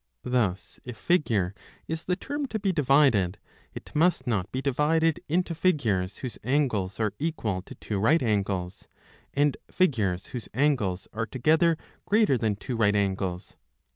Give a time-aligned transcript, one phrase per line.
[0.23, 1.53] Thus if Figure
[1.87, 3.37] is the term to be divided,
[3.75, 8.87] it must not be divided into figures whose angles are equal to two right angles,
[9.35, 11.77] and figures whose angles are together
[12.07, 13.57] greater than two right angles.